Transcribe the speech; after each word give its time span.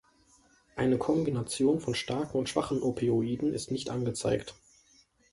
Eine 0.75 0.97
Kombination 0.97 1.79
von 1.79 1.93
starken 1.93 2.35
und 2.35 2.49
schwachen 2.49 2.81
Opioiden 2.81 3.53
ist 3.53 3.69
nicht 3.69 3.91
angezeigt. 3.91 4.55